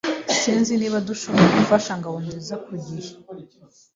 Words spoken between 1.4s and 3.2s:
gufasha Ngabonziza iki gihe.